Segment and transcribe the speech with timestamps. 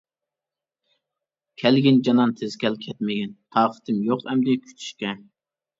[1.63, 5.19] كەلگىن جانان تىز كەل كەتمىگىن، تاقىتىم يوق ئەمدى كۈتۈشكە.